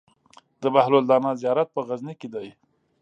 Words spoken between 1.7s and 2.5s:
په غزنی کی دی